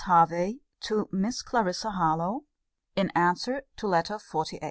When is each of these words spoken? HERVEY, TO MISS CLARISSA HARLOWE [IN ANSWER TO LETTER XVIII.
HERVEY, 0.07 0.63
TO 0.79 1.07
MISS 1.11 1.43
CLARISSA 1.43 1.91
HARLOWE 1.91 2.45
[IN 2.95 3.11
ANSWER 3.15 3.61
TO 3.77 3.85
LETTER 3.85 4.17
XVIII. 4.17 4.59